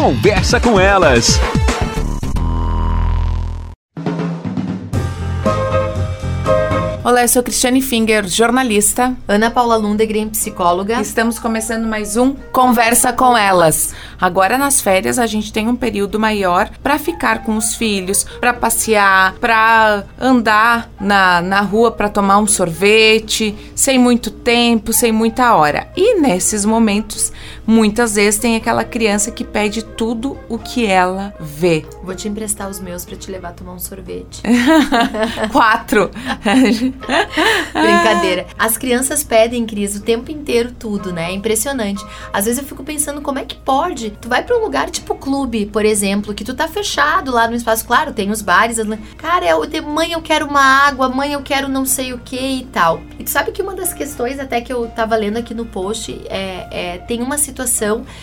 [0.00, 1.38] Conversa com elas.
[7.10, 9.16] Olá, eu sou Cristiane Finger, jornalista.
[9.26, 11.00] Ana Paula Lundegren, psicóloga.
[11.00, 13.92] Estamos começando mais um Conversa com Elas.
[14.20, 18.54] Agora nas férias a gente tem um período maior para ficar com os filhos, para
[18.54, 25.54] passear, para andar na, na rua para tomar um sorvete, sem muito tempo, sem muita
[25.54, 25.88] hora.
[25.96, 27.32] E nesses momentos,
[27.70, 31.86] muitas vezes tem aquela criança que pede tudo o que ela vê.
[32.02, 34.42] Vou te emprestar os meus para te levar a tomar um sorvete.
[35.52, 36.10] Quatro.
[37.72, 38.48] Brincadeira.
[38.58, 41.30] As crianças pedem, Cris, o tempo inteiro tudo, né?
[41.30, 42.04] É impressionante.
[42.32, 44.10] Às vezes eu fico pensando como é que pode.
[44.20, 47.54] Tu vai para um lugar tipo clube, por exemplo, que tu tá fechado lá no
[47.54, 47.86] espaço.
[47.86, 48.78] Claro, tem os bares.
[49.16, 52.64] Cara, eu, mãe, eu quero uma água, mãe, eu quero não sei o que e
[52.64, 53.00] tal.
[53.16, 56.20] E tu sabe que uma das questões, até que eu tava lendo aqui no post,
[56.28, 57.59] é, é tem uma situação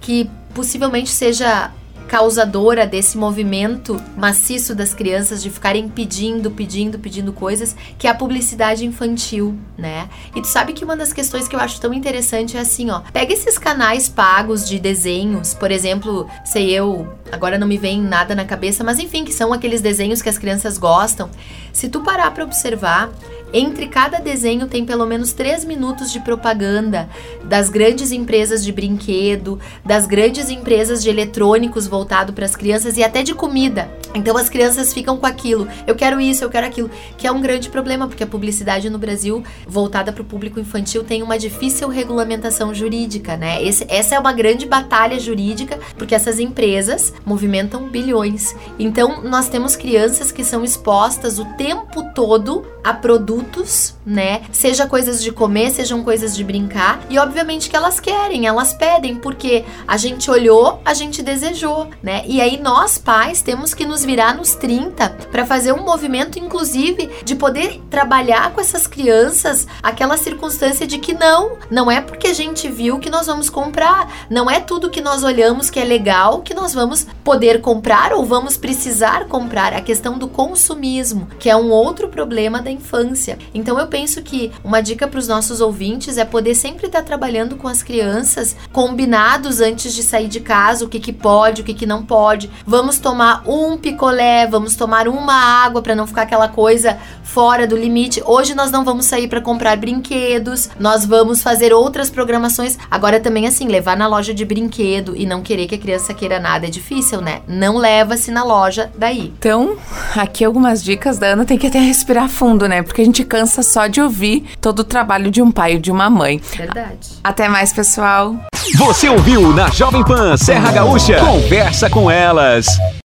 [0.00, 1.72] que possivelmente seja
[2.08, 8.14] causadora desse movimento maciço das crianças de ficarem pedindo, pedindo, pedindo coisas, que é a
[8.14, 10.08] publicidade infantil, né?
[10.34, 13.00] E tu sabe que uma das questões que eu acho tão interessante é assim, ó,
[13.12, 18.34] pega esses canais pagos de desenhos, por exemplo, sei eu, agora não me vem nada
[18.34, 21.30] na cabeça, mas enfim, que são aqueles desenhos que as crianças gostam.
[21.72, 23.10] Se tu parar para observar,
[23.52, 27.08] entre cada desenho tem pelo menos 3 minutos de propaganda
[27.44, 33.04] das grandes empresas de brinquedo, das grandes empresas de eletrônicos voltado para as crianças e
[33.04, 33.88] até de comida.
[34.14, 37.40] Então as crianças ficam com aquilo, eu quero isso, eu quero aquilo, que é um
[37.40, 41.88] grande problema, porque a publicidade no Brasil, voltada para o público infantil, tem uma difícil
[41.88, 43.62] regulamentação jurídica, né?
[43.62, 48.54] Esse, essa é uma grande batalha jurídica, porque essas empresas movimentam bilhões.
[48.78, 54.42] Então nós temos crianças que são expostas o tempo todo a produtos né?
[54.52, 57.00] Seja coisas de comer, sejam coisas de brincar.
[57.08, 62.22] E obviamente que elas querem, elas pedem, porque a gente olhou, a gente desejou, né?
[62.26, 67.10] E aí nós, pais, temos que nos virar nos 30 para fazer um movimento, inclusive,
[67.24, 72.34] de poder trabalhar com essas crianças aquela circunstância de que não, não é porque a
[72.34, 76.42] gente viu que nós vamos comprar, não é tudo que nós olhamos que é legal
[76.42, 79.72] que nós vamos poder comprar ou vamos precisar comprar.
[79.74, 83.38] A questão do consumismo, que é um outro problema da infância.
[83.52, 87.04] Então eu penso que uma dica para os nossos ouvintes é poder sempre estar tá
[87.04, 91.64] trabalhando com as crianças, combinados antes de sair de casa, o que, que pode, o
[91.64, 92.50] que, que não pode.
[92.66, 97.76] Vamos tomar um picolé, vamos tomar uma água para não ficar aquela coisa fora do
[97.76, 98.22] limite.
[98.24, 102.76] Hoje nós não vamos sair para comprar brinquedos, nós vamos fazer outras programações.
[102.90, 106.38] Agora também assim, levar na loja de brinquedo e não querer que a criança queira
[106.38, 107.40] nada é difícil, né?
[107.48, 109.32] Não leva-se na loja daí.
[109.38, 109.76] Então,
[110.14, 112.82] aqui algumas dicas da Ana, tem que até respirar fundo, né?
[112.82, 115.90] Porque a gente cansa só de ouvir todo o trabalho de um pai e de
[115.90, 116.40] uma mãe.
[116.56, 117.10] Verdade.
[117.22, 118.36] Até mais, pessoal.
[118.76, 121.18] Você ouviu na Jovem Pan Serra Gaúcha?
[121.20, 122.66] Conversa com elas.